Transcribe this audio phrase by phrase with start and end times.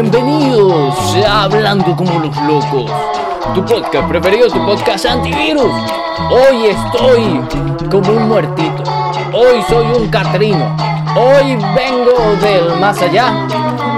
[0.00, 0.94] Bienvenidos.
[1.28, 2.90] A Hablando como los locos,
[3.54, 5.70] tu podcast preferido, tu podcast antivirus.
[6.30, 8.82] Hoy estoy como un muertito,
[9.34, 10.74] hoy soy un catrino,
[11.14, 13.46] hoy vengo del más allá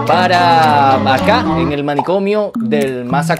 [0.06, 3.32] para acá, en el manicomio del más.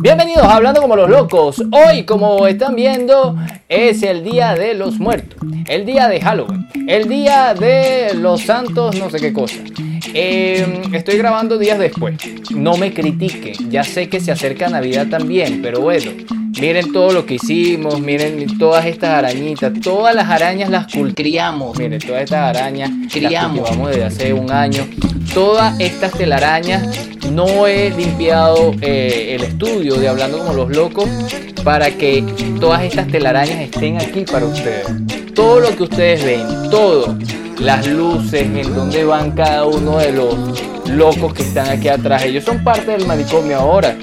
[0.00, 1.62] Bienvenidos a Hablando como los locos.
[1.70, 3.36] Hoy, como están viendo,
[3.68, 8.98] es el día de los muertos, el día de Halloween, el día de los santos,
[8.98, 9.56] no sé qué cosa.
[10.14, 12.16] Eh, estoy grabando días después.
[12.50, 13.70] No me critiquen.
[13.70, 16.10] Ya sé que se acerca Navidad también, pero bueno.
[16.60, 22.00] Miren todo lo que hicimos, miren todas estas arañitas, todas las arañas las criamos, miren
[22.00, 24.86] todas estas arañas criamos, vamos desde hace un año,
[25.34, 31.08] todas estas telarañas no he limpiado eh, el estudio de hablando como los locos
[31.62, 32.24] para que
[32.60, 34.86] todas estas telarañas estén aquí para ustedes.
[35.34, 37.16] Todo lo que ustedes ven, todo,
[37.60, 40.34] las luces, en dónde van cada uno de los
[40.88, 42.24] locos que están aquí atrás.
[42.24, 43.96] Ellos son parte del manicomio ahora.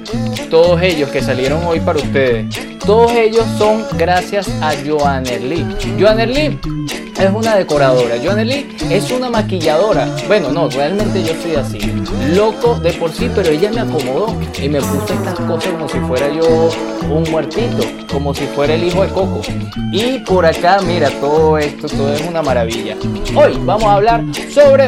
[0.56, 2.46] Todos ellos que salieron hoy para ustedes.
[2.86, 5.68] Todos ellos son gracias a Joanner Lee.
[6.00, 6.58] Joanner Lee
[7.20, 8.16] es una decoradora.
[8.24, 10.08] Joanner Lee es una maquilladora.
[10.28, 11.80] Bueno, no, realmente yo soy así.
[12.34, 16.00] Loco de por sí, pero ella me acomodó y me puso estas cosas como si
[16.00, 16.70] fuera yo
[17.10, 19.42] un muertito, como si fuera el hijo de Coco.
[19.92, 22.96] Y por acá, mira, todo esto, todo es una maravilla.
[23.36, 24.88] Hoy vamos a hablar sobre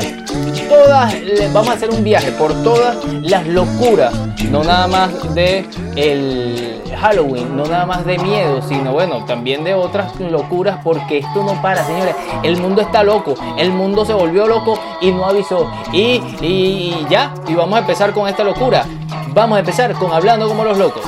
[0.70, 1.14] todas,
[1.52, 4.14] vamos a hacer un viaje por todas las locuras,
[4.52, 9.74] no nada más de el Halloween, no nada más de miedo, sino bueno, también de
[9.74, 12.16] otras locuras, porque esto no para, señores.
[12.44, 15.70] El mundo está loco, el mundo se volvió loco y no avisó.
[15.94, 18.86] Y, y ya, y vamos a empezar con esta locura.
[19.34, 21.04] Vamos a empezar con hablando como los locos.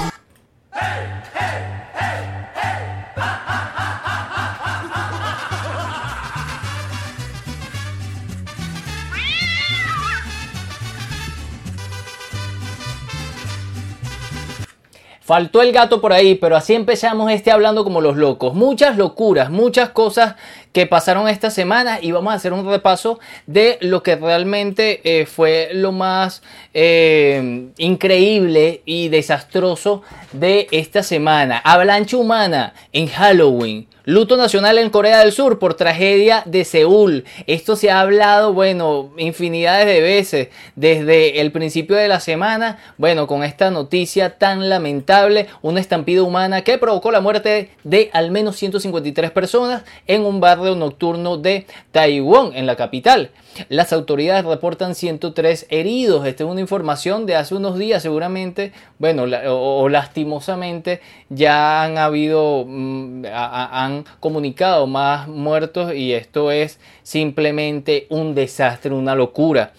[15.30, 18.56] Faltó el gato por ahí, pero así empezamos este hablando como los locos.
[18.56, 20.34] Muchas locuras, muchas cosas
[20.72, 25.26] que pasaron esta semana y vamos a hacer un repaso de lo que realmente eh,
[25.26, 26.42] fue lo más
[26.74, 31.58] eh, increíble y desastroso de esta semana.
[31.58, 33.88] Avalancha humana en Halloween.
[34.10, 37.26] Luto nacional en Corea del Sur por tragedia de Seúl.
[37.46, 42.80] Esto se ha hablado, bueno, infinidades de veces desde el principio de la semana.
[42.98, 48.32] Bueno, con esta noticia tan lamentable, una estampida humana que provocó la muerte de al
[48.32, 53.31] menos 153 personas en un barrio nocturno de Taiwán, en la capital.
[53.67, 56.25] Las autoridades reportan 103 heridos.
[56.25, 62.65] Esta es una información de hace unos días, seguramente, bueno, o, lastimosamente ya han habido,
[62.67, 69.73] mm, han comunicado más muertos y esto es simplemente un desastre, una locura.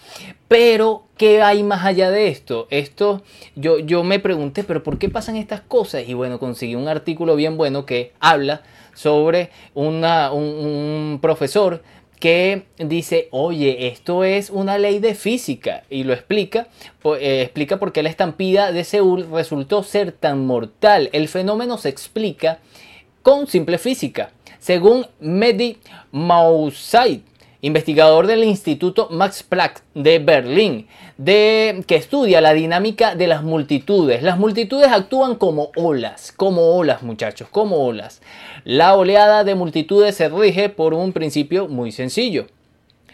[0.51, 2.67] Pero, ¿qué hay más allá de esto?
[2.71, 3.23] Esto,
[3.55, 6.03] yo, yo me pregunté, pero ¿por qué pasan estas cosas?
[6.05, 8.61] Y bueno, conseguí un artículo bien bueno que habla
[8.93, 11.83] sobre una, un profesor
[12.19, 16.67] que dice, oye, esto es una ley de física y lo explica,
[17.05, 21.09] eh, explica por qué la estampida de Seúl resultó ser tan mortal.
[21.13, 22.59] El fenómeno se explica
[23.21, 24.31] con simple física.
[24.59, 25.77] Según Mehdi
[26.11, 27.21] Mausaid,
[27.61, 34.23] investigador del Instituto Max Planck de Berlín, de, que estudia la dinámica de las multitudes.
[34.23, 38.21] Las multitudes actúan como olas, como olas muchachos, como olas.
[38.63, 42.47] La oleada de multitudes se rige por un principio muy sencillo.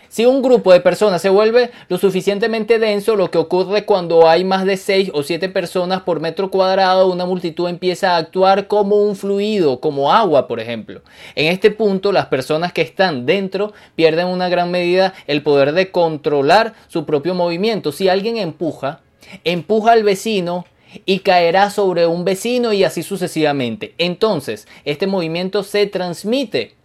[0.09, 4.44] Si un grupo de personas se vuelve lo suficientemente denso, lo que ocurre cuando hay
[4.44, 8.96] más de 6 o 7 personas por metro cuadrado, una multitud empieza a actuar como
[8.97, 11.01] un fluido, como agua, por ejemplo.
[11.35, 15.91] En este punto, las personas que están dentro pierden una gran medida el poder de
[15.91, 17.91] controlar su propio movimiento.
[17.91, 19.01] Si alguien empuja,
[19.44, 20.66] empuja al vecino,
[21.06, 23.94] y caerá sobre un vecino y así sucesivamente.
[23.97, 26.75] Entonces, este movimiento se transmite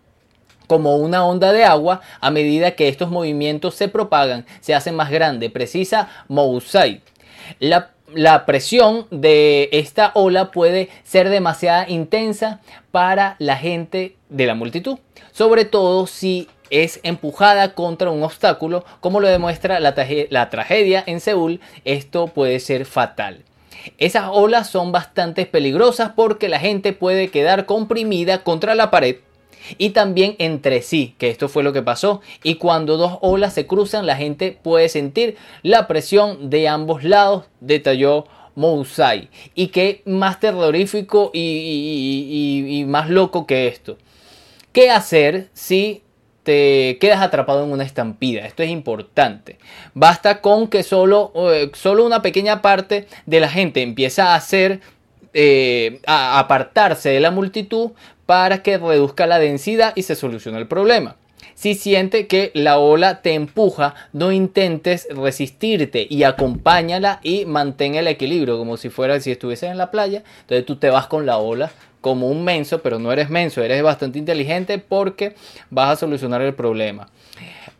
[0.66, 5.10] como una onda de agua a medida que estos movimientos se propagan, se hacen más
[5.10, 7.00] grande, precisa Moussaï.
[7.58, 7.90] La,
[8.46, 12.60] presión de esta ola puede ser demasiado intensa
[12.90, 14.98] para la gente de la multitud,
[15.32, 21.60] sobre todo si es empujada contra un obstáculo, como lo demuestra la tragedia en Seúl,
[21.84, 23.44] esto puede ser fatal.
[23.98, 29.16] Esas olas son bastante peligrosas porque la gente puede quedar comprimida contra la pared
[29.78, 32.20] y también entre sí, que esto fue lo que pasó.
[32.42, 37.44] Y cuando dos olas se cruzan, la gente puede sentir la presión de ambos lados,
[37.60, 39.28] detalló Mousai.
[39.54, 43.96] Y qué más terrorífico y, más loco que esto.
[44.72, 46.02] ¿Qué hacer si
[46.42, 48.44] te quedas atrapado en una estampida.
[48.46, 49.58] Esto es importante.
[49.94, 54.80] Basta con que solo, eh, solo una pequeña parte de la gente empieza a hacer,
[55.34, 57.92] eh, a apartarse de la multitud
[58.26, 61.16] para que reduzca la densidad y se solucione el problema.
[61.54, 68.08] Si siente que la ola te empuja, no intentes resistirte y acompáñala y mantén el
[68.08, 70.24] equilibrio, como si fuera si estuvieses en la playa.
[70.40, 71.70] Entonces tú te vas con la ola
[72.02, 75.34] como un menso, pero no eres menso, eres bastante inteligente porque
[75.70, 77.08] vas a solucionar el problema.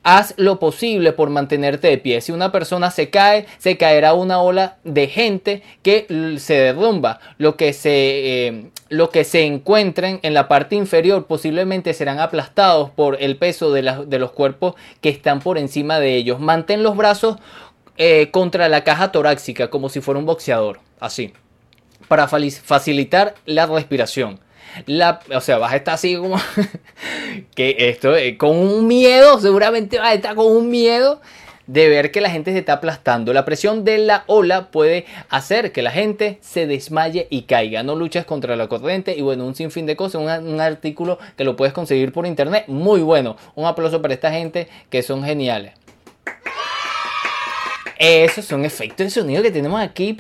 [0.05, 2.21] Haz lo posible por mantenerte de pie.
[2.21, 6.07] Si una persona se cae, se caerá una ola de gente que
[6.39, 7.21] se derrumba.
[7.39, 12.91] Lo que se, eh, lo que se encuentren en la parte inferior posiblemente serán aplastados
[12.91, 16.41] por el peso de, los cuerpos que están por encima de ellos.
[16.41, 17.37] Mantén los brazos
[17.97, 20.81] eh, contra la caja torácica como si fuera un boxeador.
[20.99, 21.33] Así
[22.09, 24.41] para facilitar la respiración.
[24.87, 26.37] La, o sea, vas a estar así como
[27.55, 31.21] que esto, eh, con un miedo, seguramente vas a estar con un miedo
[31.67, 33.33] de ver que la gente se está aplastando.
[33.33, 37.83] La presión de la ola puede hacer que la gente se desmaye y caiga.
[37.83, 40.23] No luches contra la corriente y bueno, un sinfín de cosas.
[40.23, 42.65] Un, artículo que lo puedes conseguir por internet.
[42.67, 43.37] Muy bueno.
[43.55, 45.73] Un aplauso para esta gente que son geniales.
[48.03, 50.17] Esos son efectos de sonido que tenemos aquí.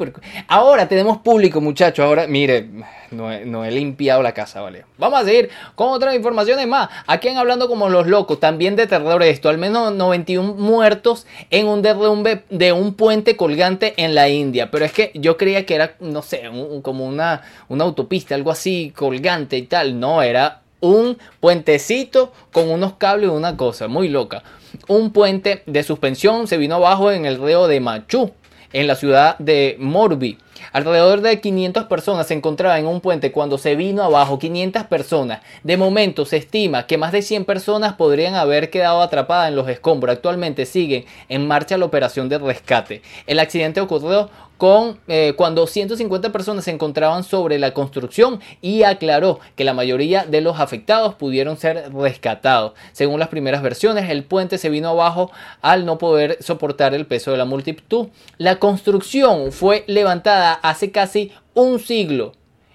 [0.46, 2.04] Ahora tenemos público, muchachos.
[2.04, 2.68] Ahora, mire,
[3.10, 4.84] no he, limpiado la casa, ¿vale?
[4.98, 6.88] Vamos a seguir con otras informaciones más.
[7.08, 9.48] Aquí en Hablando como los locos, también de terror esto.
[9.48, 14.70] Al menos 91 muertos en un derrumbe de un puente colgante en la India.
[14.70, 16.42] Pero es que yo creía que era, no sé,
[16.82, 19.98] como una, una autopista, algo así, colgante y tal.
[19.98, 24.44] No, era un puentecito con unos cables y una cosa muy loca.
[24.88, 28.32] Un puente de suspensión se vino abajo en el río de Machu,
[28.72, 30.38] en la ciudad de Morbi.
[30.72, 35.40] Alrededor de 500 personas se encontraban en un puente cuando se vino abajo 500 personas.
[35.62, 39.68] De momento se estima que más de 100 personas podrían haber quedado atrapadas en los
[39.68, 40.14] escombros.
[40.14, 43.02] Actualmente sigue en marcha la operación de rescate.
[43.26, 44.30] El accidente ocurrió
[44.62, 50.24] con, eh, cuando 150 personas se encontraban sobre la construcción y aclaró que la mayoría
[50.24, 52.72] de los afectados pudieron ser rescatados.
[52.92, 55.32] Según las primeras versiones, el puente se vino abajo
[55.62, 58.10] al no poder soportar el peso de la multitud.
[58.38, 62.32] La construcción fue levantada hace casi un siglo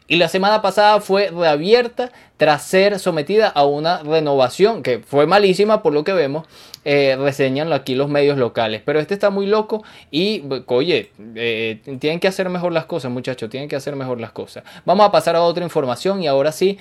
[0.10, 5.84] y la semana pasada fue reabierta tras ser sometida a una renovación que fue malísima
[5.84, 6.48] por lo que vemos,
[6.86, 8.82] eh, reseñan aquí los medios locales.
[8.86, 13.50] Pero este está muy loco y, oye, eh, tienen que hacer mejor las cosas, muchachos,
[13.50, 14.64] tienen que hacer mejor las cosas.
[14.86, 16.78] Vamos a pasar a otra información y ahora sí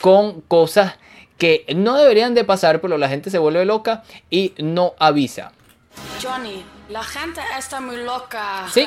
[0.00, 0.94] con cosas
[1.36, 5.52] que no deberían de pasar, pero la gente se vuelve loca y no avisa.
[6.22, 8.66] Johnny, la gente está muy loca.
[8.72, 8.86] Sí,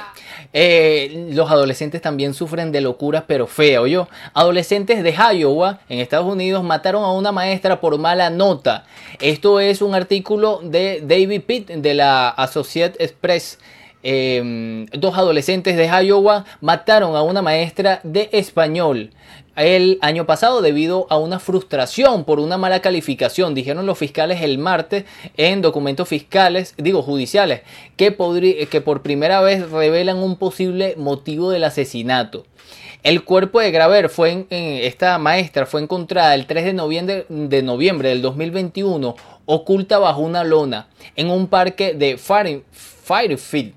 [0.51, 3.87] eh, los adolescentes también sufren de locuras, pero feo.
[3.87, 8.85] Yo, adolescentes de Iowa, en Estados Unidos, mataron a una maestra por mala nota.
[9.19, 13.59] Esto es un artículo de David Pitt de la Associated Press.
[14.05, 19.11] Em, dos adolescentes de Iowa mataron a una maestra de español
[19.55, 24.57] el año pasado debido a una frustración por una mala calificación, dijeron los fiscales el
[24.57, 25.05] martes
[25.37, 27.61] en documentos fiscales, digo judiciales,
[27.95, 28.15] que,
[28.69, 32.45] que por primera vez revelan un posible motivo del asesinato.
[33.03, 37.61] El cuerpo de Graver fue en, esta maestra fue encontrada el 3 de noviembre, de
[37.61, 39.15] noviembre del 2021
[39.45, 43.73] oculta bajo una lona en un parque de Firefield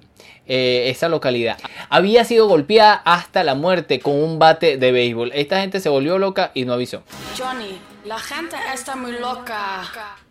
[0.47, 1.59] eh, esa localidad.
[1.89, 5.33] Había sido golpeada hasta la muerte con un bate de béisbol.
[5.35, 7.03] Esta gente se volvió loca y no avisó.
[7.37, 9.83] Johnny, la gente está muy loca.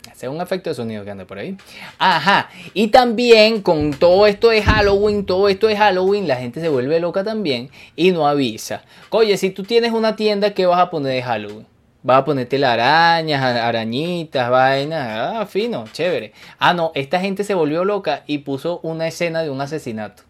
[0.09, 1.57] Hace un efecto de sonido que anda por ahí.
[1.97, 2.49] Ajá.
[2.73, 6.99] Y también con todo esto de Halloween, todo esto de Halloween, la gente se vuelve
[7.01, 8.83] loca también y no avisa.
[9.09, 11.74] Oye, si tú tienes una tienda, ¿qué vas a poner de Halloween?
[12.07, 15.07] Va a ponerte las arañas, arañitas, vainas.
[15.09, 16.33] Ah, fino, chévere.
[16.59, 20.21] Ah, no, esta gente se volvió loca y puso una escena de un asesinato.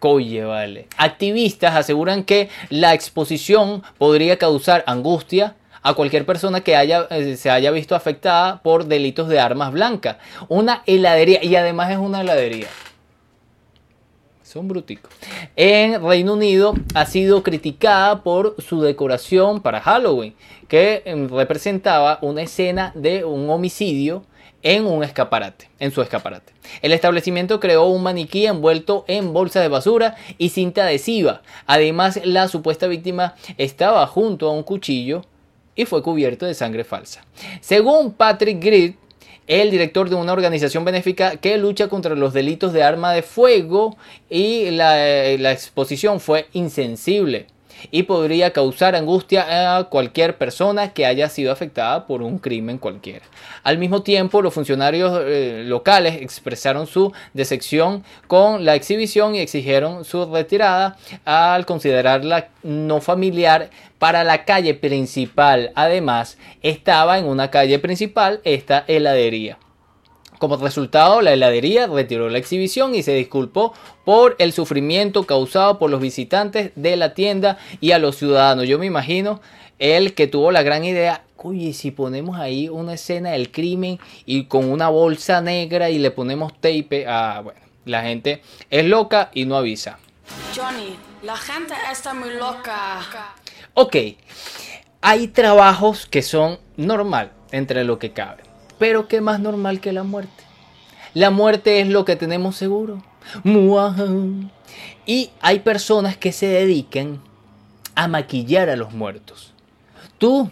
[0.00, 0.88] Coye, vale.
[0.96, 7.50] Activistas aseguran que la exposición podría causar angustia a cualquier persona que haya, eh, se
[7.50, 10.16] haya visto afectada por delitos de armas blancas.
[10.48, 12.66] Una heladería, y además es una heladería.
[14.48, 15.12] Son bruticos.
[15.56, 20.34] En Reino Unido ha sido criticada por su decoración para Halloween,
[20.68, 24.24] que em, representaba una escena de un homicidio
[24.62, 26.54] en un escaparate, en su escaparate.
[26.80, 31.42] El establecimiento creó un maniquí envuelto en bolsa de basura y cinta adhesiva.
[31.66, 35.26] Además, la supuesta víctima estaba junto a un cuchillo
[35.76, 37.22] y fue cubierto de sangre falsa.
[37.60, 38.94] Según Patrick Grid,
[39.48, 43.96] el director de una organización benéfica que lucha contra los delitos de arma de fuego
[44.28, 47.46] y la, exposición fue insensible.
[47.90, 53.24] Y podría causar angustia a cualquier persona que haya sido afectada por un crimen cualquiera.
[53.62, 60.04] Al mismo tiempo, los funcionarios eh, locales expresaron su decepción con la exhibición y exigieron
[60.04, 65.72] su retirada al considerarla no familiar para la calle principal.
[65.74, 69.58] Además, estaba en una calle principal esta heladería.
[70.38, 75.90] Como resultado, la heladería retiró la exhibición y se disculpó por el sufrimiento causado por
[75.90, 78.68] los visitantes de la tienda y a los ciudadanos.
[78.68, 79.40] Yo me imagino
[79.80, 84.44] el que tuvo la gran idea, oye, si ponemos ahí una escena del crimen y
[84.44, 89.44] con una bolsa negra y le ponemos tape, ah, bueno, la gente es loca y
[89.44, 89.98] no avisa.
[90.54, 93.34] Johnny, la gente está muy loca.
[93.74, 93.96] Ok,
[95.00, 98.47] hay trabajos que son normal entre lo que cabe.
[98.78, 100.44] Pero ¿qué más normal que la muerte?
[101.14, 103.02] La muerte es lo que tenemos seguro.
[105.06, 107.20] Y hay personas que se dedican
[107.94, 109.54] a maquillar a los muertos.
[110.18, 110.50] ¿Tú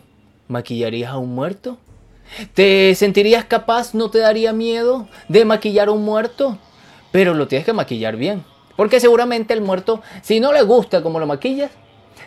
[0.48, 1.78] maquillarías a un muerto?
[2.54, 6.58] ¿Te sentirías capaz, no te daría miedo de maquillar a un muerto?
[7.12, 8.44] Pero lo tienes que maquillar bien.
[8.76, 11.70] Porque seguramente el muerto, si no le gusta como lo maquillas,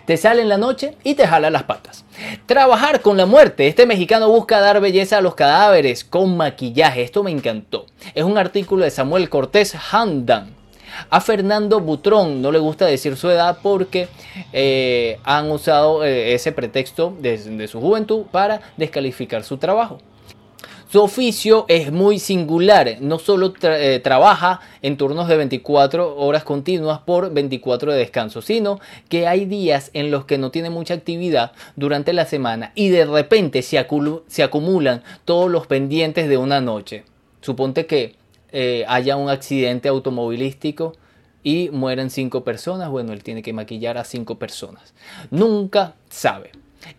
[0.09, 2.03] te sale en la noche y te jala las patas.
[2.47, 3.67] Trabajar con la muerte.
[3.67, 7.03] Este mexicano busca dar belleza a los cadáveres con maquillaje.
[7.03, 7.85] Esto me encantó.
[8.15, 10.55] Es un artículo de Samuel Cortés Handan.
[11.11, 14.07] A Fernando Butrón no le gusta decir su edad porque
[14.51, 19.99] eh, han usado eh, ese pretexto de su juventud para descalificar su trabajo.
[20.91, 27.01] Su oficio es muy singular, no solo eh, trabaja en turnos de 24 horas continuas
[27.01, 31.51] por 24 de descanso, sino que hay días en los que no tiene mucha actividad
[31.75, 37.03] durante la semana y de repente se, acumulan todos los pendientes de una noche.
[37.41, 38.15] Suponte que
[38.51, 40.93] eh, haya un accidente automovilístico
[41.43, 44.95] y mueren cinco personas, bueno, él tiene que maquillar a cinco personas.
[45.29, 46.49] Nunca sabe.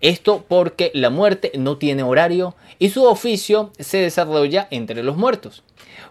[0.01, 5.63] Esto porque la muerte no tiene horario y su oficio se desarrolla entre los muertos.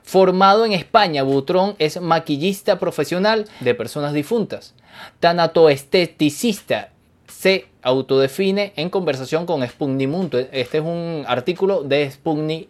[0.04, 4.74] Formado en España, Butrón es maquillista profesional de personas difuntas.
[5.20, 6.90] Tanatoesteticista
[7.28, 9.64] se autodefine en conversación con
[10.08, 10.40] Mundo.
[10.40, 12.04] Este es un artículo de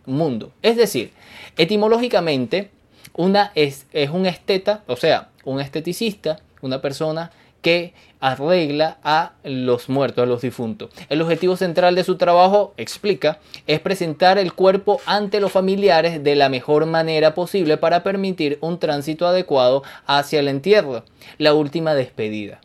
[0.06, 0.52] Mundo.
[0.62, 1.12] Es decir,
[1.58, 2.70] etimológicamente,
[3.14, 9.90] una es, es un esteta, o sea, un esteticista, una persona que arregla a los
[9.90, 10.92] muertos, a los difuntos.
[11.10, 16.36] El objetivo central de su trabajo, explica, es presentar el cuerpo ante los familiares de
[16.36, 21.04] la mejor manera posible para permitir un tránsito adecuado hacia el entierro,
[21.38, 22.60] la última despedida.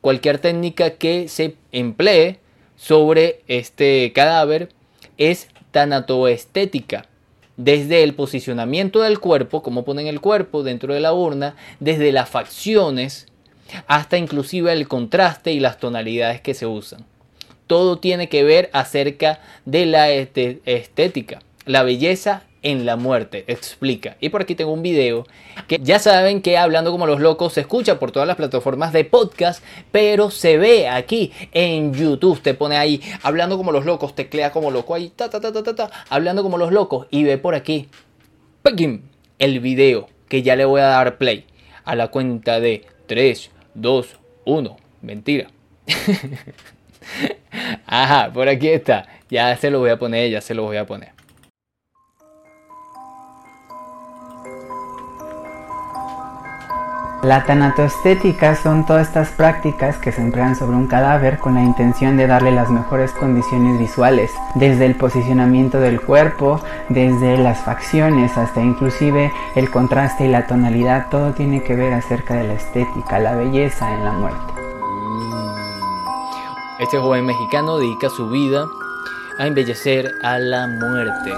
[0.00, 2.38] Cualquier técnica que se emplee
[2.76, 4.68] sobre este cadáver
[5.16, 7.06] es tanatoestética
[7.56, 12.28] desde el posicionamiento del cuerpo, como ponen el cuerpo dentro de la urna, desde las
[12.28, 13.26] facciones,
[13.86, 17.04] hasta inclusive el contraste y las tonalidades que se usan.
[17.66, 24.16] Todo tiene que ver acerca de la estética, la belleza en la muerte, explica.
[24.20, 25.24] Y por aquí tengo un video
[25.68, 29.04] que ya saben que hablando como los locos se escucha por todas las plataformas de
[29.04, 32.40] podcast, pero se ve aquí en YouTube.
[32.42, 35.74] Te pone ahí hablando como los locos, teclea como loco ahí, ta ta ta ta
[35.74, 37.88] ta, hablando como los locos y ve por aquí
[39.38, 41.46] el video que ya le voy a dar play
[41.84, 44.76] a la cuenta de 3 2, 1.
[45.02, 45.48] Mentira.
[47.86, 49.06] Ajá, por aquí está.
[49.30, 51.15] Ya se lo voy a poner, ya se lo voy a poner.
[57.22, 62.18] La tanatoestética son todas estas prácticas que se emplean sobre un cadáver con la intención
[62.18, 68.60] de darle las mejores condiciones visuales, desde el posicionamiento del cuerpo, desde las facciones hasta
[68.60, 73.34] inclusive el contraste y la tonalidad, todo tiene que ver acerca de la estética, la
[73.34, 74.52] belleza en la muerte.
[75.18, 75.46] Mm.
[76.80, 78.66] Este joven mexicano dedica su vida
[79.38, 81.32] a embellecer a la muerte.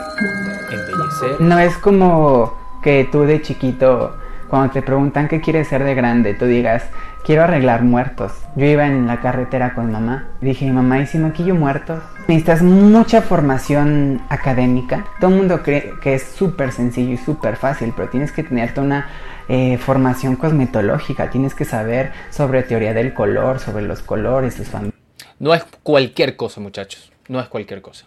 [0.71, 1.41] Embellecer.
[1.41, 4.13] No es como que tú de chiquito
[4.49, 6.85] cuando te preguntan qué quieres ser de grande, tú digas,
[7.25, 8.33] quiero arreglar muertos.
[8.57, 10.29] Yo iba en la carretera con mamá.
[10.41, 12.03] Dije, mamá, ¿y si maquillo muertos?
[12.27, 15.07] Necesitas mucha formación académica.
[15.21, 18.81] Todo el mundo cree que es súper sencillo y súper fácil, pero tienes que tenerte
[18.81, 19.09] una
[19.49, 21.31] eh, formación cosmetológica.
[21.31, 24.99] Tienes que saber sobre teoría del color, sobre los colores, sus familias.
[25.39, 27.13] No es cualquier cosa, muchachos.
[27.29, 28.07] No es cualquier cosa.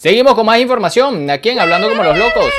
[0.00, 2.50] Seguimos con más información aquí en Hablando como los locos.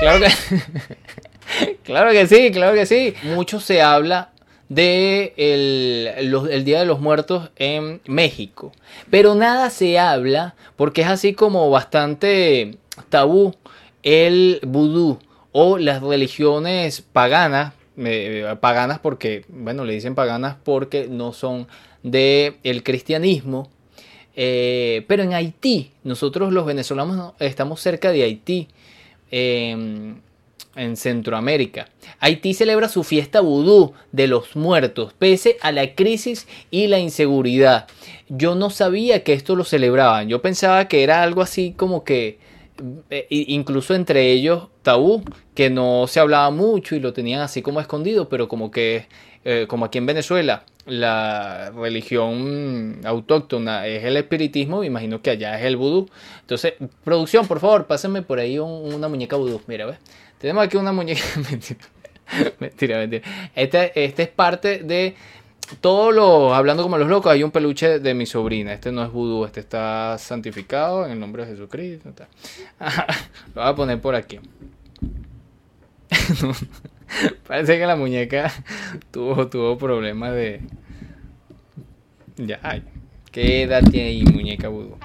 [0.00, 3.14] Claro que, claro que sí, claro que sí.
[3.22, 4.32] Mucho se habla
[4.68, 8.72] de el, Día de los Muertos en México.
[9.08, 12.76] Pero nada se habla porque es así como bastante
[13.08, 13.54] tabú
[14.02, 15.20] el vudú
[15.52, 21.68] o las religiones paganas, eh, paganas porque, bueno, le dicen paganas porque no son
[22.02, 23.70] del el cristianismo,
[24.40, 28.68] eh, pero en Haití, nosotros los venezolanos estamos cerca de Haití,
[29.32, 30.20] em,
[30.76, 31.88] en Centroamérica.
[32.20, 37.88] Haití celebra su fiesta vudú de los muertos, pese a la crisis y la inseguridad.
[38.28, 42.38] Yo no sabía que esto lo celebraban, yo pensaba que era algo así como que
[43.10, 45.24] eh, incluso entre ellos tabú,
[45.56, 49.06] que no se hablaba mucho y lo tenían así como escondido, pero como que,
[49.44, 55.58] eh, como aquí en Venezuela, la religión autóctona es el espiritismo, me imagino que allá
[55.58, 56.08] es el vudú.
[56.40, 59.60] Entonces, producción, por favor, pásenme por ahí una muñeca vudú.
[59.66, 59.98] Mira, ¿ves?
[60.38, 61.22] Tenemos aquí una muñeca.
[61.50, 61.80] mentira,
[62.58, 63.50] mentira, mentira.
[63.54, 65.14] Este, es parte de
[65.80, 68.72] todo lo, hablando como los locos, hay un peluche de mi sobrina.
[68.72, 72.10] Este no es vudú, este está santificado en el nombre de Jesucristo.
[73.54, 74.40] lo voy a poner por aquí.
[77.46, 78.52] Parece que la muñeca
[79.10, 80.60] tuvo, tuvo problemas de.
[82.36, 82.82] Ya, ay.
[83.32, 84.96] ¿Qué edad tiene ahí, muñeca vudú?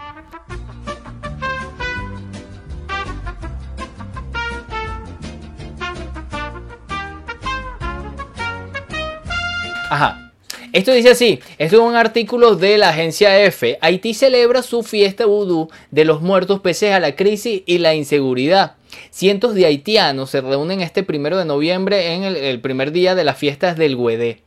[9.89, 10.31] Ajá.
[10.71, 13.77] Esto dice así, esto es un artículo de la agencia EFE.
[13.79, 18.77] Haití celebra su fiesta vudú de los muertos pese a la crisis y la inseguridad.
[19.11, 23.37] Cientos de haitianos se reúnen este primero de noviembre en el, primer día de las
[23.37, 24.41] fiestas del Güedé.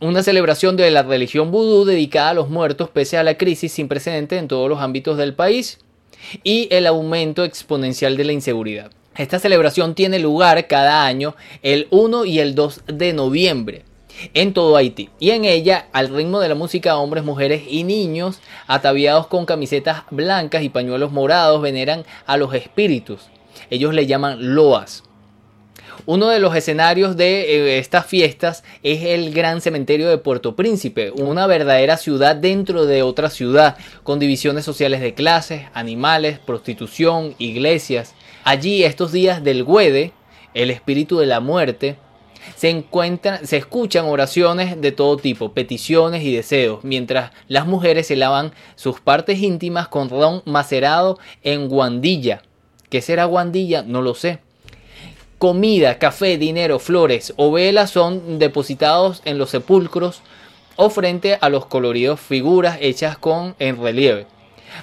[0.00, 3.88] Una celebración de la religión vudú dedicada a los muertos pese a la crisis sin
[3.88, 5.78] precedentes en todos los ámbitos del país
[6.44, 8.90] y el aumento exponencial de la inseguridad.
[9.16, 13.84] Esta celebración tiene lugar cada año el 1 y el 2 de noviembre
[14.34, 15.10] en todo Haití.
[15.18, 20.02] Y en ella, al ritmo de la música, hombres, mujeres y niños, ataviados con camisetas
[20.10, 23.28] blancas y pañuelos morados, veneran a los espíritus.
[23.70, 25.02] Ellos le llaman loas.
[26.04, 31.10] Uno de los escenarios de eh, estas fiestas es el gran cementerio de Puerto Príncipe,
[31.10, 38.14] una verdadera ciudad dentro de otra ciudad, con divisiones sociales de clases, animales, prostitución, iglesias.
[38.44, 40.12] Allí estos días del Güede,
[40.54, 41.96] el espíritu de la muerte,
[42.54, 48.16] se encuentran, se escuchan oraciones de todo tipo, peticiones y deseos, mientras las mujeres se
[48.16, 52.42] lavan sus partes íntimas con ron macerado en guandilla.
[52.88, 53.82] ¿Qué será guandilla?
[53.82, 54.38] No lo sé.
[55.38, 60.22] Comida, café, dinero, flores o velas son depositados en los sepulcros
[60.76, 64.26] o frente a los coloridos figuras hechas con en relieve.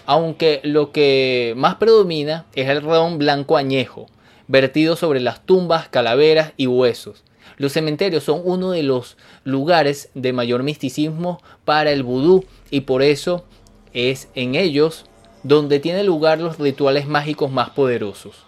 [0.05, 4.07] Aunque lo que más predomina es el ron blanco añejo,
[4.47, 7.23] vertido sobre las tumbas, calaveras y huesos.
[7.57, 13.03] Los cementerios son uno de los lugares de mayor misticismo para el vudú y por
[13.03, 13.45] eso
[13.93, 15.05] es en ellos
[15.43, 18.45] donde tienen lugar los rituales mágicos más poderosos,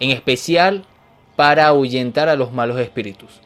[0.00, 0.84] en especial
[1.34, 3.40] para ahuyentar a los malos espíritus.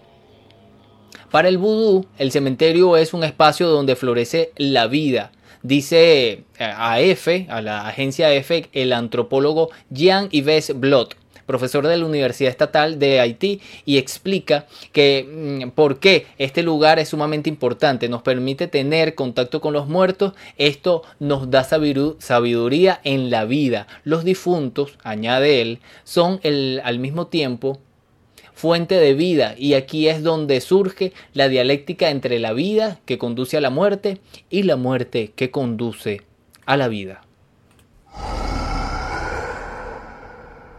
[1.31, 5.31] Para el vudú, el cementerio es un espacio donde florece la vida,
[5.63, 11.17] dice a EFE, a la agencia EFE, el antropólogo Jean-Yves Blot
[11.51, 15.27] profesor de la Universidad Estatal de Haití, y explica que
[15.67, 20.35] mm, por qué este lugar es sumamente importante, nos permite tener contacto con los muertos,
[20.59, 23.89] esto nos da sabiduría en la vida.
[24.05, 26.41] Los difuntos, añade él, son
[26.85, 27.81] al mismo tiempo
[28.55, 33.57] fuente de vida y aquí es donde surge la dialéctica entre la vida que conduce
[33.57, 34.19] a la muerte
[34.51, 36.23] y la muerte que conduce
[36.67, 37.23] a la vida.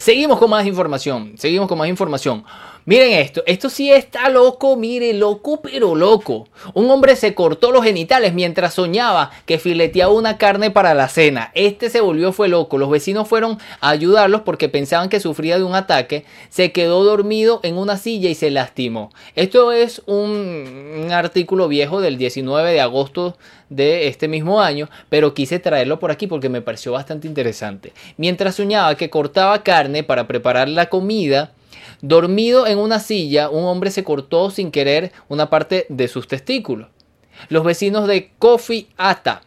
[0.02, 1.34] Seguimos con más información.
[1.38, 2.44] Seguimos con más información.
[2.92, 6.50] Miren esto, esto sí está loco, mire, loco pero loco.
[6.74, 11.52] Un hombre se cortó los genitales mientras soñaba que fileteaba una carne para la cena.
[11.56, 12.78] Este se volvió fue loco.
[12.78, 16.26] Los vecinos fueron a ayudarlos porque pensaban que sufría de un ataque.
[16.50, 19.10] Se quedó dormido en una silla y se lastimó.
[19.38, 23.38] Esto es un, un artículo viejo del 19 de agosto
[23.70, 27.94] de este mismo año, pero quise traerlo por aquí porque me pareció bastante interesante.
[28.18, 31.54] Mientras soñaba que cortaba carne para preparar la comida,
[32.02, 36.88] Dormido en una silla, un hombre se cortó sin querer una parte de sus testículos.
[37.50, 39.42] Los vecinos de Kofi Ata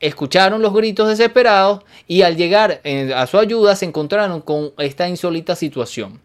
[0.00, 2.82] escucharon los gritos desesperados y al llegar
[3.14, 6.20] a su ayuda se encontraron con esta insólita situación.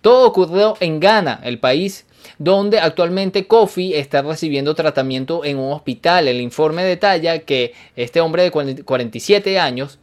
[0.00, 2.06] Todo ocurrió en Ghana, el país
[2.38, 6.26] donde actualmente Kofi está recibiendo tratamiento en un hospital.
[6.26, 8.50] El informe detalla que este hombre de
[8.84, 9.98] 47 años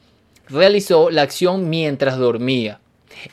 [0.47, 2.79] realizó la acción mientras dormía.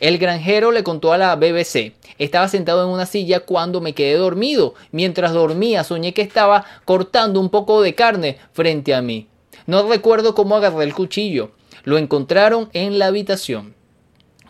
[0.01, 4.15] El granjero le contó a la BBC, estaba sentado en una silla cuando me quedé
[4.15, 4.75] dormido.
[4.93, 9.29] Mientras dormía soñé que estaba cortando un poco de carne frente a mí.
[9.67, 11.53] No recuerdo cómo agarré el cuchillo.
[11.85, 13.75] Lo encontraron en la habitación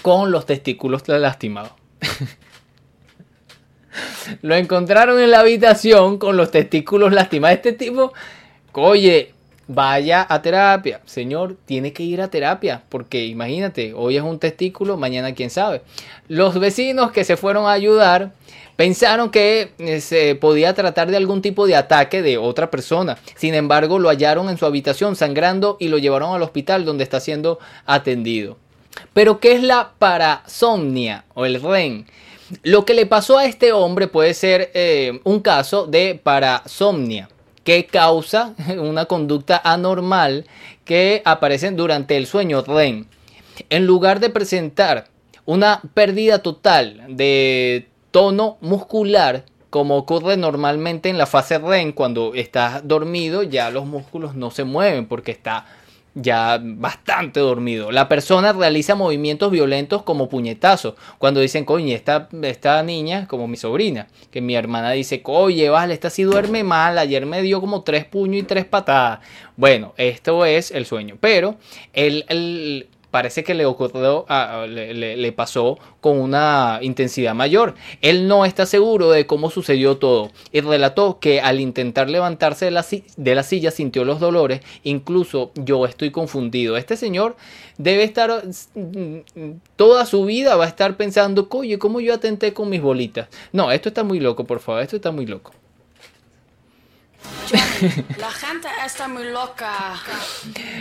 [0.03, 1.73] con los testículos lastimados.
[4.43, 7.57] Lo encontraron en la habitación con los testículos lastimados.
[7.57, 8.13] Este tipo,
[8.73, 9.34] oye,
[9.69, 11.01] vaya a terapia.
[11.05, 15.83] Señor, tiene que ir a terapia, porque imagínate, hoy es un testículo, mañana quién sabe.
[16.29, 18.33] Los vecinos que se fueron a ayudar
[18.77, 23.19] pensaron que eh, se podía tratar de algún tipo de ataque de otra persona.
[23.37, 27.21] Sin embargo, lo hallaron en su habitación sangrando y lo llevaron al hospital donde está
[27.21, 28.59] siendo atendido.
[29.13, 32.05] Pero, ¿qué es la parasomnia o el REM?
[32.63, 37.29] Lo que le pasó a este hombre puede ser eh, un caso de parasomnia
[37.65, 40.47] que causa una conducta anormal
[40.85, 43.07] que aparece durante el sueño REM.
[43.71, 45.09] En lugar de presentar
[45.47, 52.87] una pérdida total de tono muscular, como ocurre normalmente en la fase REM, cuando estás
[52.87, 55.67] dormido ya los músculos no se mueven porque está
[56.15, 57.91] ya bastante dormido.
[57.91, 60.95] La persona realiza movimientos violentos como puñetazos.
[61.19, 65.95] Cuando dicen, coño, esta, esta niña, como mi sobrina, que mi hermana dice, oye, vale,
[65.95, 69.21] esta sí duerme mal, ayer me dio como tres puños y tres patadas.
[69.57, 71.17] Bueno, esto es el sueño.
[71.21, 71.57] Pero
[71.93, 74.27] el, el, parece que le ocurrió,
[74.67, 77.77] le, pasó con una intensidad mayor.
[78.01, 82.73] Él no está seguro de cómo sucedió todo y relató que al intentar levantarse de
[82.73, 82.85] la,
[83.17, 84.63] de la silla sintió los dolores.
[84.83, 86.77] Incluso yo estoy confundido.
[86.77, 87.37] Este señor
[87.79, 88.43] debe estar
[89.77, 93.29] toda su vida va a estar pensando, oye, ¿cómo yo atenté con mis bolitas?
[93.53, 95.53] No, esto está muy loco, por favor, esto está muy loco.
[98.19, 99.95] La gente está muy loca.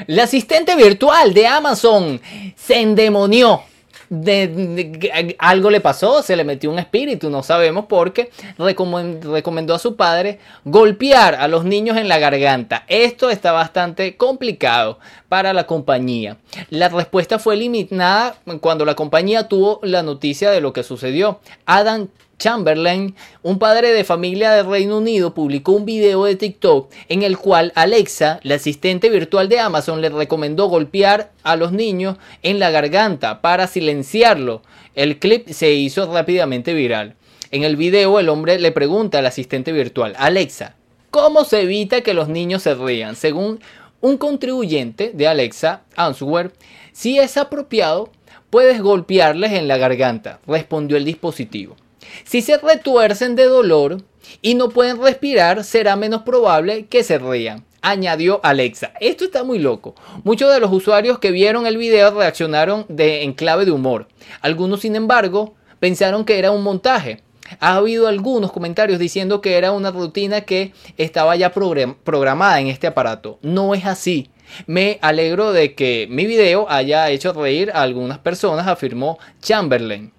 [0.07, 2.21] La asistente virtual de Amazon
[2.55, 3.63] se endemonió.
[4.09, 8.29] De, algo le pasó, se le metió un espíritu, no sabemos por qué.
[8.57, 12.83] recomendó a su padre golpear a los niños en la garganta.
[12.87, 16.37] Esto está bastante complicado para la compañía.
[16.69, 21.39] La respuesta fue eliminada cuando la compañía tuvo la noticia de lo que sucedió.
[21.65, 22.07] Adam
[22.43, 27.37] Chamberlain, un padre de familia del Reino Unido, publicó un video de TikTok en el
[27.37, 32.69] cual Alexa, la asistente virtual de Amazon, le recomendó golpear a los niños en la
[32.69, 34.61] garganta para silenciarlo.
[34.93, 37.15] El clip se hizo rápidamente viral.
[37.49, 40.75] En el video el hombre le pregunta al asistente virtual, Alexa,
[41.11, 43.15] ¿cómo se evita que los niños se rían?
[43.15, 43.61] Según
[44.01, 46.51] un contribuyente de Alexa, Answer,
[46.91, 48.09] si es apropiado,
[48.49, 51.77] puedes golpearles en la garganta, respondió el dispositivo.
[52.23, 54.03] Si se retuercen de dolor
[54.41, 58.93] y no pueden respirar, será menos probable que se rían añadió Alexa.
[58.99, 59.93] Esto está muy loco.
[60.23, 64.07] Muchos de los usuarios que vieron el video reaccionaron de, en clave de humor.
[64.41, 67.21] Algunos, sin embargo, pensaron que era un montaje.
[67.59, 72.87] Ha habido algunos comentarios diciendo que era una rutina que estaba ya programada en este
[72.87, 73.37] aparato.
[73.41, 74.31] No es así.
[74.65, 80.12] Me alegro de que mi video haya hecho reír a algunas personas, afirmó Chamberlain.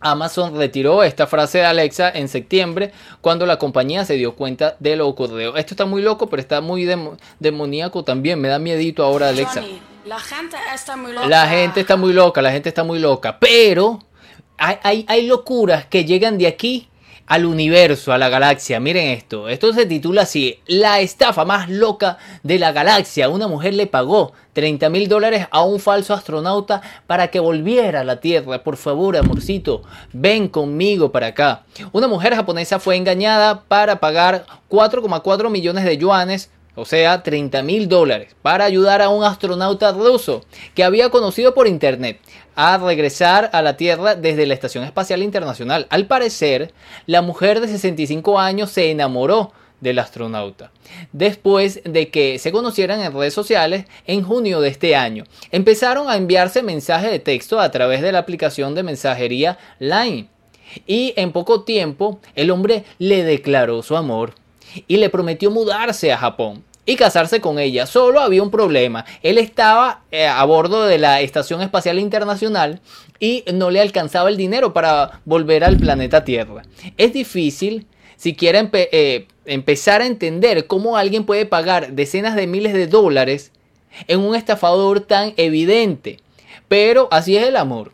[0.00, 4.96] Amazon retiró esta frase de Alexa en septiembre cuando la compañía se dio cuenta de
[4.96, 5.56] lo ocurrido.
[5.56, 6.88] Esto está muy loco, pero está muy
[7.38, 8.40] demoníaco también.
[8.40, 9.64] Me da miedito ahora Alexa.
[10.06, 11.28] la gente está muy loca.
[11.28, 13.38] La gente está muy loca, la gente está muy loca.
[13.38, 14.00] Pero
[14.56, 16.88] hay, hay locuras que llegan de aquí
[17.28, 18.80] al universo, a la galaxia.
[18.80, 23.28] Miren esto, esto se titula así, la estafa más loca de la galaxia.
[23.28, 28.04] Una mujer le pagó 30 mil dólares a un falso astronauta para que volviera a
[28.04, 28.64] la Tierra.
[28.64, 31.64] Por favor, amorcito, ven conmigo para acá.
[31.92, 37.88] Una mujer japonesa fue engañada para pagar 4,4 millones de yuanes o sea, 30 mil
[37.88, 40.44] dólares, para ayudar a un astronauta ruso
[40.76, 42.20] que había conocido por internet
[42.60, 45.86] a regresar a la Tierra desde la Estación Espacial Internacional.
[45.90, 46.72] Al parecer,
[47.06, 50.72] la mujer de 65 años se enamoró del astronauta.
[51.12, 56.16] Después de que se conocieran en redes sociales en junio de este año, empezaron a
[56.16, 60.26] enviarse mensajes de texto a través de la aplicación de mensajería Line.
[60.84, 64.34] Y en poco tiempo, el hombre le declaró su amor
[64.88, 67.84] y le prometió mudarse a Japón y casarse con ella.
[67.84, 69.04] Solo había un problema.
[69.22, 72.80] Él estaba eh, a bordo de la Estación Espacial Internacional
[73.20, 76.62] y no le alcanzaba el dinero para volver al planeta Tierra.
[76.96, 82.72] Es difícil si quiere eh, empezar a entender cómo alguien puede pagar decenas de miles
[82.72, 83.52] de dólares
[84.06, 86.20] en un estafador tan evidente.
[86.68, 87.92] Pero así es el amor.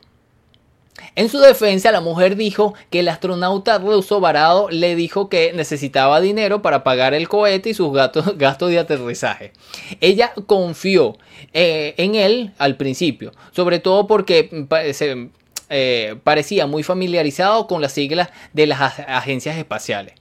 [1.16, 6.20] En su defensa, la mujer dijo que el astronauta ruso varado le dijo que necesitaba
[6.20, 7.92] dinero para pagar el cohete y sus
[8.36, 9.52] gastos, de aterrizaje.
[10.00, 11.16] Ella confió
[11.52, 15.30] eh, en él al principio, sobre todo porque se,
[15.70, 20.14] eh, parecía muy familiarizado con las siglas de las agencias espaciales.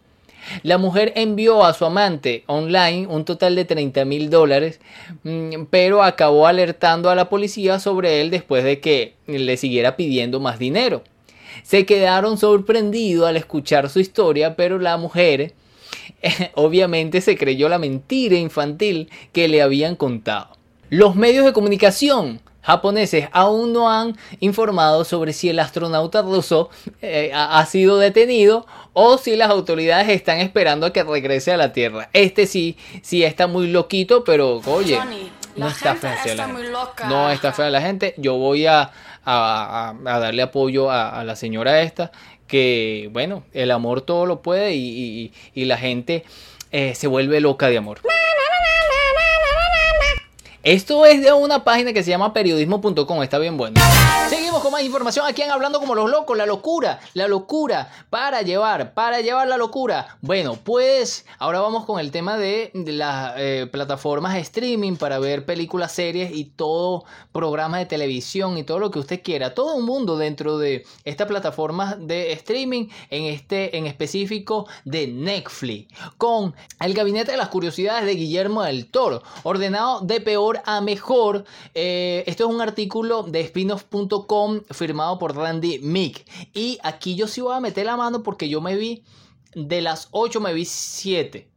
[0.63, 4.79] La mujer envió a su amante online un total de 30 mil dólares,
[5.23, 10.39] mm, pero acabó alertando a la policía sobre él después de que le siguiera pidiendo
[10.39, 11.03] más dinero.
[11.62, 15.53] se quedaron sorprendidos al escuchar su historia, pero la mujer
[16.56, 20.58] obviamente se creyó la mentira infantil que le habían contado.
[20.89, 26.69] Los medios de comunicación japoneses aún no han informado sobre si el astronauta ruso
[27.02, 31.73] eh, ha sido detenido o si las autoridades están esperando a que regrese a la
[31.73, 32.10] Tierra.
[32.13, 34.99] Este sí, sí está muy loquito, pero oye,
[35.56, 36.71] no está fea la gente.
[37.08, 38.13] No está fea la gente.
[38.17, 38.91] Yo voy a,
[39.26, 42.12] darle apoyo a, la señora esta,
[42.47, 46.23] que bueno, el amor todo lo puede y, la gente
[46.71, 47.99] eh, se vuelve loca de amor.
[50.63, 53.82] Esto es de una página que se llama periodismo.com, está bien bueno.
[54.71, 59.21] Más información aquí en Hablando como los locos, la locura, la locura para llevar, para
[59.21, 60.17] llevar la locura.
[60.21, 65.91] Bueno, pues ahora vamos con el tema de, las eh, plataformas streaming para ver películas,
[65.91, 69.54] series y todo programa de televisión y todo lo que usted quiera.
[69.54, 75.93] Todo un mundo dentro de esta plataforma de streaming, en este en específico de Netflix,
[76.17, 81.45] con el gabinete de las curiosidades de Guillermo del Toro, ordenado de peor a mejor.
[81.73, 86.26] Eh, esto es un artículo de spinoff.com firmado por Randy Mick.
[86.54, 89.04] Y aquí yo sí voy a meter la mano porque yo me vi,
[89.56, 91.50] de las 8 me vi 7.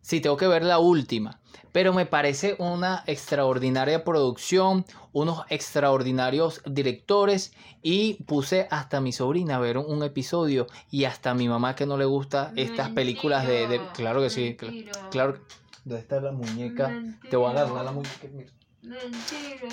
[0.00, 1.40] Si tengo que ver la última.
[1.72, 9.56] Pero me parece una extraordinaria producción, unos extraordinarios directores y puse hasta a mi sobrina
[9.56, 13.46] a ver un, episodio y hasta a mi mamá que no le gusta estas películas
[13.46, 14.56] de, Claro que sí,
[15.10, 15.38] claro.
[15.84, 16.92] ¿Dónde está la muñeca?
[17.28, 18.28] Te voy a agarrar la muñeca.
[18.82, 19.68] Mentira.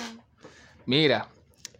[0.86, 1.28] Mira.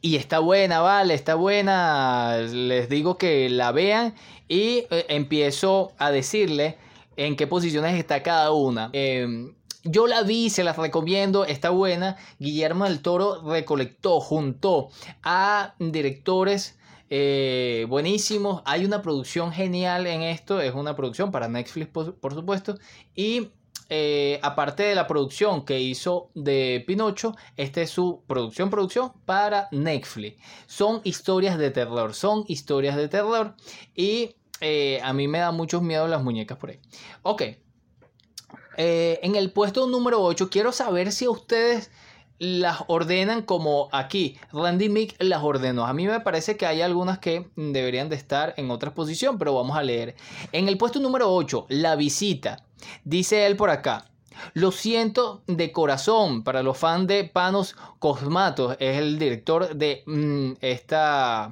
[0.02, 2.38] Y está buena, vale, está buena.
[2.38, 4.14] Les digo que la vean
[4.48, 6.78] y eh, empiezo a decirle
[7.16, 8.88] en qué posiciones está cada una.
[8.94, 12.16] Em, yo la vi, se las recomiendo, está buena.
[12.38, 14.88] Guillermo del Toro recolectó, juntó
[15.22, 16.78] a directores
[17.10, 18.62] eh, buenísimos.
[18.64, 22.78] Hay una producción genial en esto, es una producción para Netflix, por supuesto.
[23.14, 23.50] Y
[23.92, 29.66] eh, aparte de la producción que hizo de Pinocho, esta es su producción, producción para
[29.72, 30.40] Netflix.
[30.66, 33.56] Son historias de terror, son historias de terror
[33.96, 36.78] y eh, a mí me da mucho miedo las muñecas por ahí.
[37.22, 37.42] Ok.
[38.76, 41.90] Eh, en el puesto número 8 quiero saber si ustedes
[42.40, 44.36] las ordenan como aquí.
[44.52, 45.86] Randy Mick las ordenó.
[45.86, 49.54] A mí me parece que hay algunas que deberían de estar en otra posición, pero
[49.54, 50.16] vamos a leer.
[50.50, 52.64] En el puesto número 8, La visita.
[53.04, 54.06] Dice él por acá.
[54.54, 58.76] Lo siento de corazón para los fans de Panos Cosmatos.
[58.80, 61.50] Es el director de mm, esta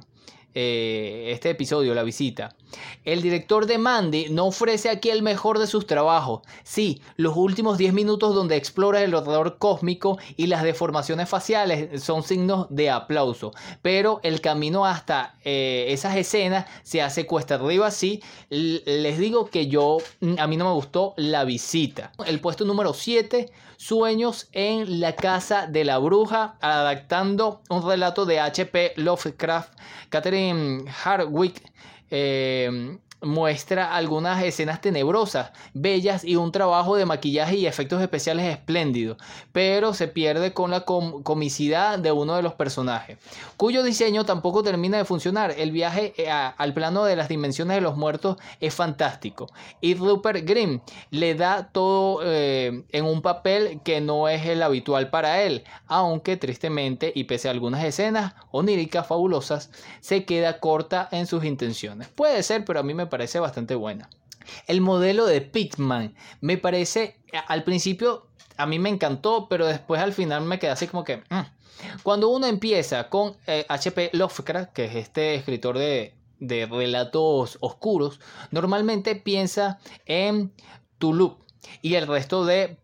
[0.55, 2.55] eh, este episodio, la visita.
[3.03, 6.41] El director de Mandy no ofrece aquí el mejor de sus trabajos.
[6.63, 12.23] Sí, los últimos 10 minutos donde explora el horror cósmico y las deformaciones faciales son
[12.23, 13.51] signos de aplauso.
[13.81, 17.91] Pero el camino hasta eh, esas escenas se hace cuesta arriba.
[17.91, 19.97] Sí, les digo que yo,
[20.37, 22.11] a mí no me gustó la visita.
[22.25, 23.51] El puesto número 7
[23.81, 28.91] Sueños en la casa de la bruja, adaptando un relato de H.P.
[28.97, 29.71] Lovecraft.
[30.09, 31.63] Catherine Hardwick
[32.09, 39.17] eh, muestra algunas escenas tenebrosas, bellas y un trabajo de maquillaje y efectos especiales espléndido,
[39.51, 43.17] pero se pierde con la comicidad de uno de los personajes,
[43.57, 45.53] cuyo diseño tampoco termina de funcionar.
[45.57, 49.47] El viaje eh, al plano de las dimensiones de los muertos es fantástico
[49.81, 55.09] y Rupert Green le da todo eh, en un papel que no es el habitual
[55.09, 61.27] para él, aunque tristemente y pese a algunas escenas oníricas fabulosas, se queda corta en
[61.27, 62.07] sus intenciones.
[62.09, 64.09] Puede ser, pero a mí me parece bastante buena.
[64.67, 67.17] El modelo de Pitman me parece,
[67.47, 71.17] al principio a mí me encantó, pero después al final me quedé así como que...
[71.29, 71.45] Mm.
[72.03, 74.05] Cuando uno empieza con H.P.
[74.05, 78.19] Eh, Lovecraft, que es este escritor de, de relatos oscuros,
[78.51, 80.51] normalmente piensa en
[80.97, 81.37] Toulouse
[81.81, 82.77] y el resto de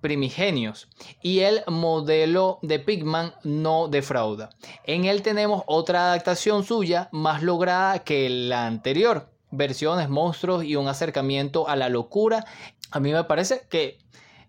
[0.00, 0.88] primigenios.
[1.22, 4.50] Y el modelo de Pigman no defrauda.
[4.84, 10.88] En él tenemos otra adaptación suya más lograda que la anterior versiones, monstruos y un
[10.88, 12.44] acercamiento a la locura.
[12.90, 13.98] A mí me parece que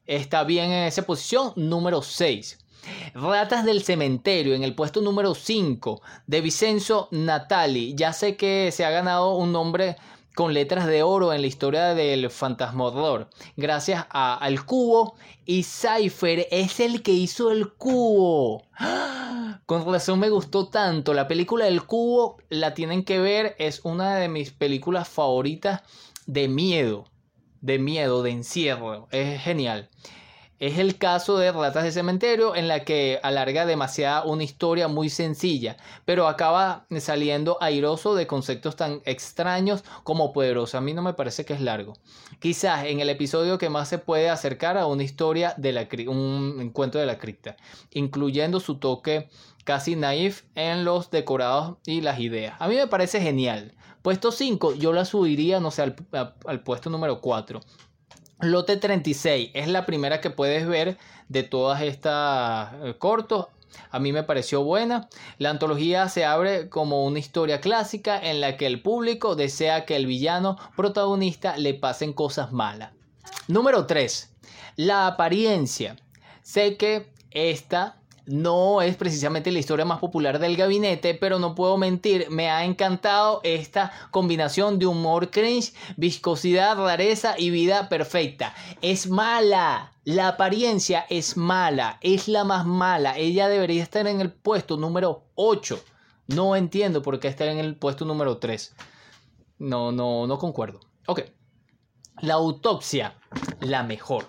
[0.06, 2.58] está bien en esa posición número 6.
[3.14, 7.94] Ratas del cementerio en el puesto número 5 de Vicenzo Natali.
[7.96, 9.98] Ya sé que se ha ganado un nombre
[10.36, 15.16] con letras de oro en la historia del fantasma Gracias al cubo
[15.46, 18.64] y Cypher es el que hizo el cubo.
[19.66, 21.14] Con razón me gustó tanto.
[21.14, 23.56] La película del cubo la tienen que ver.
[23.60, 25.82] Es una de mis películas favoritas
[26.26, 27.06] de miedo.
[27.62, 29.08] De miedo, de encierro.
[29.12, 29.90] Es genial.
[30.60, 35.10] Es el caso de Ratas de Cementerio en la que alarga demasiada una historia muy
[35.10, 40.78] sencilla, pero acaba saliendo airoso de conceptos tan extraños como poderoso.
[40.78, 41.94] A mí no me parece que es largo.
[42.40, 46.58] Quizás en el episodio que más se puede acercar a una historia de la un
[46.60, 47.56] encuentro de la cripta,
[47.92, 49.30] incluyendo su toque
[49.64, 52.58] casi naif en los decorados y las ideas.
[52.60, 53.76] A mí me parece genial.
[54.02, 55.96] Puesto 5, yo la subiría, no sé, al,
[56.46, 57.62] al puesto número 4.
[58.42, 60.98] Lote 36 es la primera que puedes ver
[61.28, 63.48] de todas estas eh, cortos.
[63.92, 65.10] A mí me pareció buena.
[65.38, 69.98] La antología se abre como una historia clásica en la que el público desea que
[69.98, 72.94] el villano protagonista le pasen cosas malas.
[73.50, 74.34] Número 3.
[74.78, 75.98] La apariencia.
[76.42, 81.78] Sé que esta no es precisamente la historia más popular del gabinete, pero no puedo
[81.78, 88.54] mentir, me ha encantado esta combinación de humor cringe, viscosidad, rareza y vida perfecta.
[88.82, 93.18] Es mala, la apariencia es mala, es la más mala.
[93.18, 95.80] Ella debería estar en el puesto número 8.
[96.28, 98.76] No entiendo por qué está en el puesto número 3.
[99.60, 100.80] No, no, no concuerdo.
[101.08, 101.22] Ok.
[102.22, 103.16] La autopsia,
[103.62, 104.28] la mejor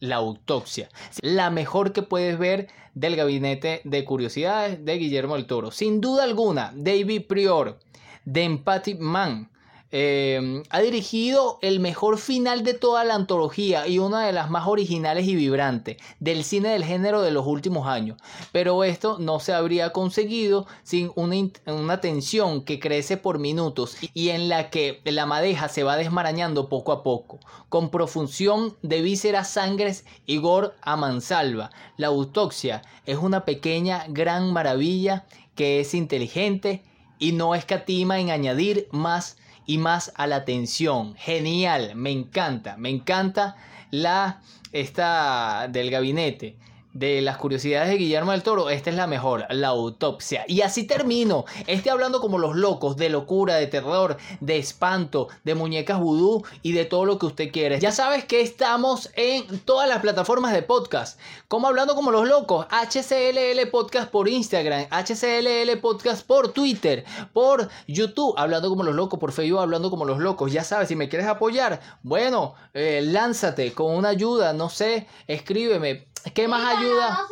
[0.00, 0.88] la autopsia.
[1.20, 5.70] La mejor que puedes ver del gabinete de curiosidades de Guillermo del Toro.
[5.70, 7.78] Sin duda alguna, David Prior,
[8.24, 9.50] The Empathy Man,
[9.98, 14.66] eh, ha dirigido el mejor final de toda la antología y una de las más
[14.66, 18.18] originales y vibrantes del cine del género de los últimos años.
[18.52, 24.28] Pero esto no se habría conseguido sin una, una tensión que crece por minutos y
[24.28, 29.48] en la que la madeja se va desmarañando poco a poco, con profusión de vísceras,
[29.48, 31.70] sangres y gore a mansalva.
[31.96, 36.84] La autopsia es una pequeña gran maravilla que es inteligente
[37.18, 41.14] y no escatima en añadir más y más a la atención.
[41.16, 43.56] Genial, me encanta, me encanta
[43.90, 44.40] la
[44.72, 46.56] esta del gabinete
[46.98, 50.44] de las curiosidades de Guillermo del Toro, esta es la mejor, la autopsia.
[50.48, 51.44] Y así termino.
[51.66, 56.72] Este hablando como los locos, de locura, de terror, de espanto, de muñecas vudú y
[56.72, 57.78] de todo lo que usted quiere.
[57.80, 61.20] Ya sabes que estamos en todas las plataformas de podcast.
[61.48, 67.04] Como hablando como los locos, HCLL Podcast por Instagram, HCLL Podcast por Twitter,
[67.34, 70.50] por YouTube, hablando como los locos, por Facebook, hablando como los locos.
[70.50, 76.06] Ya sabes, si me quieres apoyar, bueno, eh, lánzate con una ayuda, no sé, escríbeme
[76.34, 77.26] ¿Qué más ayuda?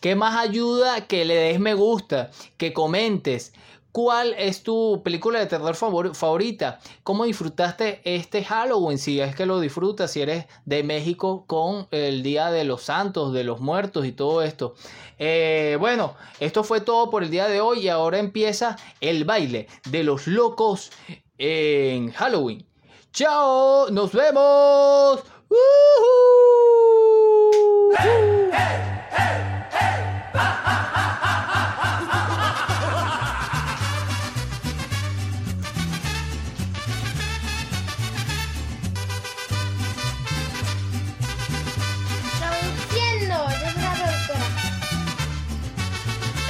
[0.00, 3.52] ¿Qué más ayuda que le des me gusta, que comentes?
[3.92, 6.80] ¿Cuál es tu película de terror favorita?
[7.04, 8.98] ¿Cómo disfrutaste este Halloween?
[8.98, 13.34] Si es que lo disfrutas, si eres de México con el Día de los Santos,
[13.34, 14.74] de los Muertos y todo esto.
[15.18, 19.68] Eh, bueno, esto fue todo por el día de hoy y ahora empieza el baile
[19.90, 20.90] de los locos
[21.36, 22.66] en Halloween.
[23.12, 23.90] ¡Chao!
[23.90, 25.22] ¡Nos vemos!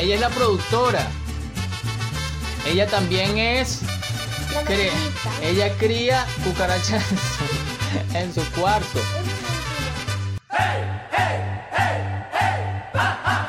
[0.02, 1.06] Ella es la productora.
[2.66, 3.82] Ella también es.
[5.40, 7.04] ella cría cucarachas
[8.14, 9.00] en su, cuarto.
[10.50, 10.91] Hey!
[12.94, 13.41] ha, ha.